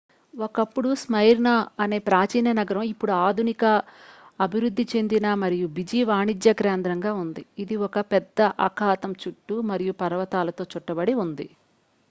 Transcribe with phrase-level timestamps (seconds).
[0.33, 1.51] ఒకప్పుడు స్మైర్నా
[1.83, 3.65] అనే ప్రాచీన నగరం ఇప్పుడు ఆధునిక
[4.39, 11.15] అభివృద్ధి చెందిన మరియు బిజీ వాణిజ్య కేంద్రంగా ఉంది ఇది ఒక పెద్ద అఖాతం చుట్టూ మరియు పర్వతాలతో చుట్టబడి
[11.23, 11.47] ఉంది